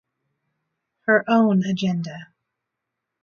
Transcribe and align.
Her 1.05 1.23
own 1.27 1.63
agenda. 1.63 2.29